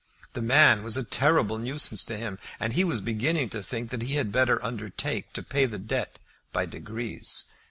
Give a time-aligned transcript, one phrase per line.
[0.33, 4.01] The man was a terrible nuisance to him, and he was beginning to think that
[4.01, 6.17] he had better undertake to pay the debt
[6.51, 7.51] by degrees.